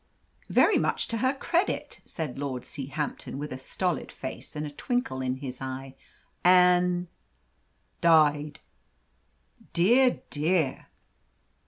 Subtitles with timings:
[0.49, 5.21] "Very much to her credit," said Lord Seahampton, with a stolid face and a twinkle
[5.21, 5.93] in his eye.
[6.43, 7.05] "And"
[8.01, 8.61] "Died."
[9.73, 10.87] "Dear, dear!"